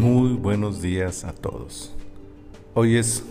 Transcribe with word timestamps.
Muy 0.00 0.32
buenos 0.32 0.80
días 0.80 1.24
a 1.24 1.34
todos. 1.34 1.92
Hoy 2.72 2.96
es 2.96 3.22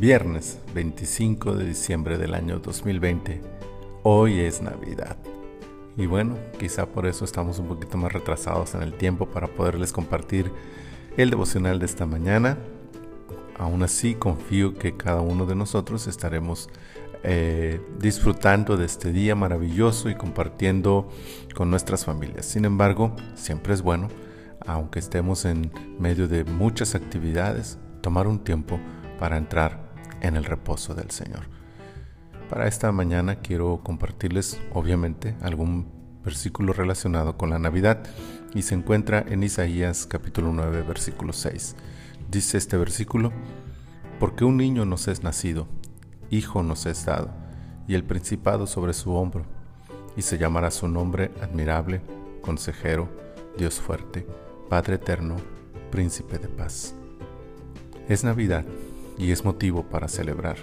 viernes 0.00 0.58
25 0.74 1.54
de 1.54 1.66
diciembre 1.66 2.16
del 2.16 2.32
año 2.32 2.60
2020. 2.60 3.42
Hoy 4.02 4.40
es 4.40 4.62
Navidad. 4.62 5.18
Y 5.98 6.06
bueno, 6.06 6.38
quizá 6.58 6.86
por 6.86 7.04
eso 7.04 7.26
estamos 7.26 7.58
un 7.58 7.68
poquito 7.68 7.98
más 7.98 8.10
retrasados 8.10 8.74
en 8.74 8.80
el 8.80 8.94
tiempo 8.94 9.26
para 9.26 9.48
poderles 9.48 9.92
compartir 9.92 10.50
el 11.18 11.28
devocional 11.28 11.78
de 11.78 11.84
esta 11.84 12.06
mañana. 12.06 12.56
Aún 13.58 13.82
así, 13.82 14.14
confío 14.14 14.78
que 14.78 14.96
cada 14.96 15.20
uno 15.20 15.44
de 15.44 15.56
nosotros 15.56 16.06
estaremos 16.06 16.70
eh, 17.22 17.82
disfrutando 17.98 18.78
de 18.78 18.86
este 18.86 19.12
día 19.12 19.34
maravilloso 19.34 20.08
y 20.08 20.14
compartiendo 20.14 21.10
con 21.54 21.68
nuestras 21.68 22.06
familias. 22.06 22.46
Sin 22.46 22.64
embargo, 22.64 23.14
siempre 23.34 23.74
es 23.74 23.82
bueno 23.82 24.08
aunque 24.64 24.98
estemos 24.98 25.44
en 25.44 25.72
medio 25.98 26.28
de 26.28 26.44
muchas 26.44 26.94
actividades, 26.94 27.78
tomar 28.00 28.26
un 28.26 28.44
tiempo 28.44 28.78
para 29.18 29.36
entrar 29.36 29.92
en 30.20 30.36
el 30.36 30.44
reposo 30.44 30.94
del 30.94 31.10
Señor. 31.10 31.48
Para 32.48 32.68
esta 32.68 32.92
mañana 32.92 33.36
quiero 33.36 33.80
compartirles, 33.82 34.60
obviamente, 34.72 35.34
algún 35.42 35.88
versículo 36.24 36.72
relacionado 36.72 37.36
con 37.36 37.50
la 37.50 37.58
Navidad 37.58 38.02
y 38.54 38.62
se 38.62 38.74
encuentra 38.74 39.24
en 39.28 39.42
Isaías 39.42 40.06
capítulo 40.06 40.52
9, 40.52 40.82
versículo 40.82 41.32
6. 41.32 41.76
Dice 42.30 42.58
este 42.58 42.76
versículo, 42.76 43.32
porque 44.18 44.44
un 44.44 44.56
niño 44.56 44.84
nos 44.84 45.08
es 45.08 45.22
nacido, 45.22 45.68
hijo 46.30 46.62
nos 46.62 46.86
es 46.86 47.04
dado, 47.04 47.30
y 47.86 47.94
el 47.94 48.04
principado 48.04 48.66
sobre 48.66 48.92
su 48.92 49.12
hombro, 49.14 49.44
y 50.16 50.22
se 50.22 50.38
llamará 50.38 50.70
su 50.70 50.88
nombre 50.88 51.30
admirable, 51.42 52.00
consejero, 52.42 53.08
Dios 53.56 53.80
fuerte 53.80 54.26
Padre 54.68 54.96
eterno, 54.96 55.36
príncipe 55.90 56.38
de 56.38 56.48
paz. 56.48 56.94
Es 58.08 58.24
Navidad 58.24 58.64
y 59.16 59.30
es 59.30 59.44
motivo 59.44 59.84
para 59.84 60.08
celebrar. 60.08 60.56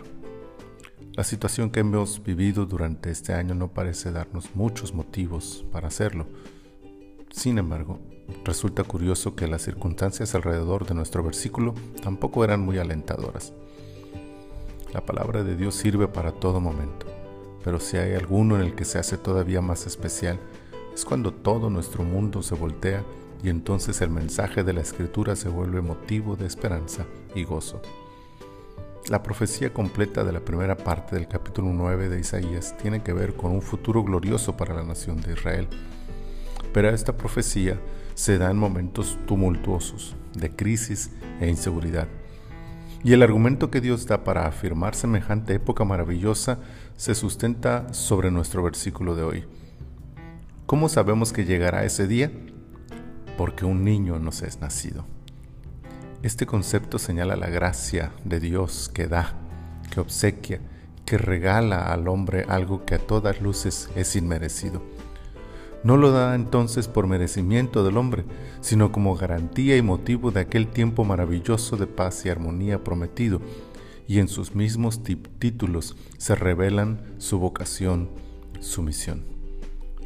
La 1.13 1.23
situación 1.23 1.71
que 1.71 1.79
hemos 1.79 2.21
vivido 2.21 2.65
durante 2.65 3.09
este 3.09 3.33
año 3.33 3.55
no 3.55 3.69
parece 3.69 4.11
darnos 4.11 4.55
muchos 4.55 4.93
motivos 4.93 5.65
para 5.71 5.87
hacerlo. 5.87 6.27
Sin 7.31 7.57
embargo, 7.57 7.99
resulta 8.43 8.83
curioso 8.83 9.35
que 9.35 9.47
las 9.47 9.61
circunstancias 9.61 10.35
alrededor 10.35 10.85
de 10.85 10.95
nuestro 10.95 11.23
versículo 11.23 11.73
tampoco 12.01 12.43
eran 12.43 12.59
muy 12.59 12.77
alentadoras. 12.77 13.53
La 14.93 15.05
palabra 15.05 15.43
de 15.43 15.55
Dios 15.55 15.75
sirve 15.75 16.07
para 16.09 16.33
todo 16.33 16.59
momento, 16.59 17.05
pero 17.63 17.79
si 17.79 17.97
hay 17.97 18.13
alguno 18.13 18.55
en 18.55 18.61
el 18.63 18.75
que 18.75 18.85
se 18.85 18.99
hace 18.99 19.17
todavía 19.17 19.61
más 19.61 19.87
especial, 19.87 20.39
es 20.93 21.05
cuando 21.05 21.33
todo 21.33 21.69
nuestro 21.69 22.03
mundo 22.03 22.41
se 22.43 22.55
voltea 22.55 23.03
y 23.43 23.49
entonces 23.49 24.01
el 24.01 24.09
mensaje 24.09 24.63
de 24.63 24.73
la 24.73 24.81
escritura 24.81 25.35
se 25.35 25.49
vuelve 25.49 25.81
motivo 25.81 26.35
de 26.35 26.45
esperanza 26.45 27.05
y 27.35 27.43
gozo. 27.43 27.81
La 29.09 29.21
profecía 29.21 29.73
completa 29.73 30.23
de 30.23 30.31
la 30.31 30.39
primera 30.39 30.77
parte 30.77 31.15
del 31.15 31.27
capítulo 31.27 31.71
9 31.73 32.07
de 32.07 32.21
Isaías 32.21 32.77
tiene 32.77 33.03
que 33.03 33.11
ver 33.11 33.33
con 33.33 33.51
un 33.51 33.61
futuro 33.61 34.01
glorioso 34.03 34.55
para 34.55 34.73
la 34.73 34.83
nación 34.83 35.19
de 35.21 35.33
Israel. 35.33 35.67
Pero 36.73 36.89
esta 36.89 37.17
profecía 37.17 37.79
se 38.13 38.37
da 38.37 38.49
en 38.49 38.57
momentos 38.57 39.17
tumultuosos, 39.25 40.15
de 40.35 40.55
crisis 40.55 41.11
e 41.41 41.49
inseguridad. 41.49 42.07
Y 43.03 43.11
el 43.11 43.23
argumento 43.23 43.69
que 43.69 43.81
Dios 43.81 44.07
da 44.07 44.23
para 44.23 44.47
afirmar 44.47 44.95
semejante 44.95 45.53
época 45.53 45.83
maravillosa 45.83 46.59
se 46.95 47.13
sustenta 47.13 47.93
sobre 47.93 48.31
nuestro 48.31 48.63
versículo 48.63 49.15
de 49.15 49.23
hoy. 49.23 49.45
¿Cómo 50.65 50.89
sabemos 50.89 51.33
que 51.33 51.45
llegará 51.45 51.83
ese 51.85 52.07
día? 52.07 52.31
porque 53.37 53.65
un 53.65 53.83
niño 53.83 54.19
nos 54.19 54.41
es 54.41 54.61
nacido. 54.61 55.05
Este 56.21 56.45
concepto 56.45 56.99
señala 56.99 57.35
la 57.35 57.49
gracia 57.49 58.11
de 58.23 58.39
Dios 58.39 58.89
que 58.93 59.07
da, 59.07 59.33
que 59.91 59.99
obsequia, 59.99 60.61
que 61.05 61.17
regala 61.17 61.91
al 61.91 62.07
hombre 62.07 62.45
algo 62.47 62.85
que 62.85 62.95
a 62.95 62.99
todas 62.99 63.41
luces 63.41 63.89
es 63.95 64.15
inmerecido. 64.15 64.81
No 65.83 65.97
lo 65.97 66.11
da 66.11 66.33
entonces 66.33 66.87
por 66.87 67.07
merecimiento 67.07 67.83
del 67.83 67.97
hombre, 67.97 68.23
sino 68.61 68.93
como 68.93 69.17
garantía 69.17 69.75
y 69.75 69.81
motivo 69.81 70.31
de 70.31 70.39
aquel 70.39 70.67
tiempo 70.67 71.03
maravilloso 71.03 71.75
de 71.75 71.87
paz 71.87 72.25
y 72.25 72.29
armonía 72.29 72.85
prometido, 72.85 73.41
y 74.07 74.19
en 74.19 74.29
sus 74.29 74.55
mismos 74.55 75.01
títulos 75.03 75.97
se 76.17 76.35
revelan 76.35 77.01
su 77.17 77.39
vocación, 77.39 78.09
su 78.61 78.81
misión. 78.81 79.32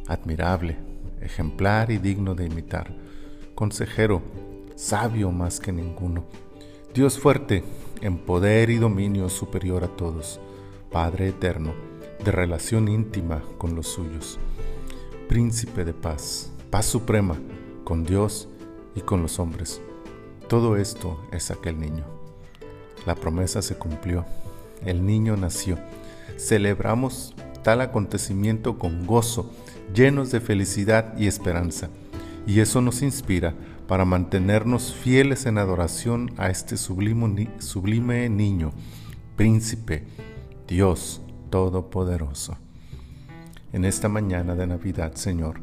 Admirable, 0.08 0.76
ejemplar 1.20 1.90
y 1.90 1.98
digno 1.98 2.34
de 2.34 2.46
imitar 2.46 2.92
consejero, 3.58 4.22
sabio 4.76 5.32
más 5.32 5.58
que 5.58 5.72
ninguno, 5.72 6.24
Dios 6.94 7.18
fuerte, 7.18 7.64
en 8.00 8.18
poder 8.18 8.70
y 8.70 8.76
dominio 8.76 9.28
superior 9.28 9.82
a 9.82 9.88
todos, 9.88 10.38
Padre 10.92 11.30
eterno, 11.30 11.74
de 12.24 12.30
relación 12.30 12.86
íntima 12.86 13.42
con 13.58 13.74
los 13.74 13.88
suyos, 13.88 14.38
príncipe 15.28 15.84
de 15.84 15.92
paz, 15.92 16.52
paz 16.70 16.86
suprema 16.86 17.36
con 17.82 18.04
Dios 18.04 18.48
y 18.94 19.00
con 19.00 19.22
los 19.22 19.40
hombres. 19.40 19.80
Todo 20.48 20.76
esto 20.76 21.20
es 21.32 21.50
aquel 21.50 21.80
niño. 21.80 22.04
La 23.06 23.16
promesa 23.16 23.60
se 23.60 23.76
cumplió, 23.76 24.24
el 24.84 25.04
niño 25.04 25.36
nació. 25.36 25.78
Celebramos 26.36 27.34
tal 27.64 27.80
acontecimiento 27.80 28.78
con 28.78 29.04
gozo, 29.04 29.50
llenos 29.94 30.30
de 30.30 30.40
felicidad 30.40 31.16
y 31.18 31.26
esperanza 31.26 31.88
y 32.46 32.60
eso 32.60 32.80
nos 32.80 33.02
inspira 33.02 33.54
para 33.86 34.04
mantenernos 34.04 34.94
fieles 34.94 35.46
en 35.46 35.58
adoración 35.58 36.32
a 36.38 36.50
este 36.50 36.76
sublime, 36.76 37.50
sublime 37.58 38.28
niño, 38.28 38.72
príncipe, 39.36 40.04
Dios 40.66 41.22
Todopoderoso. 41.50 42.56
En 43.72 43.84
esta 43.84 44.08
mañana 44.08 44.54
de 44.54 44.66
Navidad, 44.66 45.14
Señor, 45.14 45.60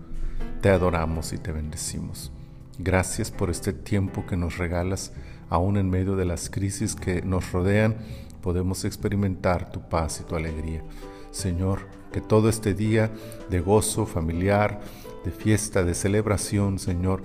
te 0.61 0.69
adoramos 0.69 1.33
y 1.33 1.37
te 1.37 1.51
bendecimos. 1.51 2.31
Gracias 2.77 3.31
por 3.31 3.49
este 3.49 3.73
tiempo 3.73 4.25
que 4.25 4.37
nos 4.37 4.57
regalas, 4.57 5.13
aún 5.49 5.77
en 5.77 5.89
medio 5.89 6.15
de 6.15 6.25
las 6.25 6.49
crisis 6.49 6.95
que 6.95 7.21
nos 7.21 7.51
rodean, 7.51 7.95
podemos 8.41 8.85
experimentar 8.85 9.71
tu 9.71 9.87
paz 9.89 10.21
y 10.21 10.23
tu 10.23 10.35
alegría. 10.35 10.83
Señor, 11.31 11.87
que 12.15 12.21
todo 12.21 12.47
este 12.47 12.73
día 12.73 13.11
de 13.49 13.59
gozo 13.59 14.05
familiar, 14.05 14.79
de 15.25 15.31
fiesta, 15.31 15.83
de 15.83 15.93
celebración, 15.93 16.79
Señor, 16.79 17.21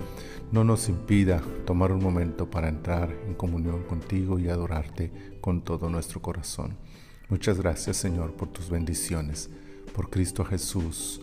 no 0.51 0.65
nos 0.65 0.89
impida 0.89 1.41
tomar 1.65 1.93
un 1.93 2.03
momento 2.03 2.49
para 2.49 2.67
entrar 2.67 3.09
en 3.25 3.33
comunión 3.33 3.83
contigo 3.83 4.37
y 4.37 4.49
adorarte 4.49 5.09
con 5.39 5.61
todo 5.61 5.89
nuestro 5.89 6.21
corazón. 6.21 6.75
Muchas 7.29 7.57
gracias, 7.57 7.95
Señor, 7.95 8.33
por 8.33 8.49
tus 8.49 8.69
bendiciones. 8.69 9.49
Por 9.95 10.09
Cristo 10.09 10.43
Jesús. 10.43 11.21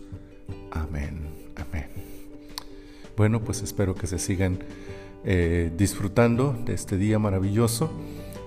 Amén. 0.71 1.27
Amén. 1.55 1.89
Bueno, 3.15 3.43
pues 3.43 3.61
espero 3.61 3.93
que 3.93 4.07
se 4.07 4.17
sigan 4.17 4.57
eh, 5.25 5.71
disfrutando 5.77 6.59
de 6.65 6.73
este 6.73 6.97
día 6.97 7.19
maravilloso, 7.19 7.91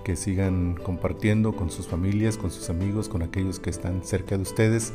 que 0.05 0.17
sigan 0.17 0.75
compartiendo 0.75 1.55
con 1.55 1.71
sus 1.71 1.87
familias, 1.87 2.37
con 2.37 2.51
sus 2.51 2.71
amigos, 2.71 3.09
con 3.09 3.23
aquellos 3.23 3.61
que 3.61 3.71
están 3.71 4.05
cerca 4.05 4.37
de 4.37 4.43
ustedes 4.43 4.93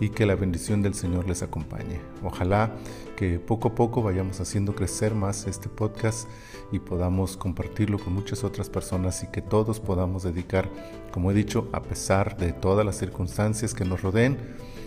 y 0.00 0.08
que 0.08 0.26
la 0.26 0.34
bendición 0.34 0.82
del 0.82 0.94
Señor 0.94 1.28
les 1.28 1.42
acompañe. 1.42 2.00
Ojalá 2.24 2.74
que 3.16 3.38
poco 3.38 3.68
a 3.68 3.74
poco 3.74 4.02
vayamos 4.02 4.40
haciendo 4.40 4.74
crecer 4.74 5.14
más 5.14 5.46
este 5.46 5.68
podcast 5.68 6.28
y 6.72 6.78
podamos 6.78 7.36
compartirlo 7.36 7.98
con 7.98 8.14
muchas 8.14 8.42
otras 8.42 8.68
personas 8.68 9.22
y 9.22 9.28
que 9.28 9.42
todos 9.42 9.78
podamos 9.78 10.24
dedicar, 10.24 10.68
como 11.12 11.30
he 11.30 11.34
dicho, 11.34 11.68
a 11.72 11.82
pesar 11.82 12.36
de 12.36 12.52
todas 12.52 12.84
las 12.84 12.96
circunstancias 12.96 13.74
que 13.74 13.84
nos 13.84 14.02
rodeen, 14.02 14.38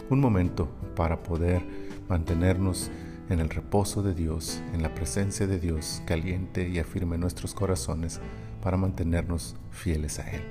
un 0.09 0.19
momento 0.19 0.67
para 0.95 1.23
poder 1.23 1.61
mantenernos 2.09 2.91
en 3.29 3.39
el 3.39 3.49
reposo 3.49 4.03
de 4.03 4.13
Dios, 4.13 4.61
en 4.73 4.83
la 4.83 4.93
presencia 4.93 5.47
de 5.47 5.59
Dios, 5.59 6.01
caliente 6.05 6.67
y 6.67 6.79
afirme 6.79 7.17
nuestros 7.17 7.53
corazones 7.53 8.19
para 8.65 8.77
mantenernos 8.77 9.55
fieles 9.69 10.17
a 10.17 10.27
Él. 10.31 10.41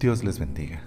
Dios 0.00 0.24
les 0.24 0.40
bendiga. 0.40 0.82